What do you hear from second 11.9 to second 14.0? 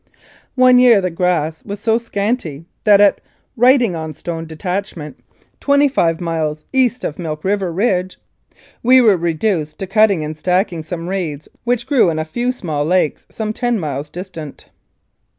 in a few small lakes some ten